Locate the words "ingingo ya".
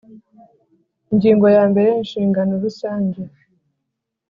1.11-1.63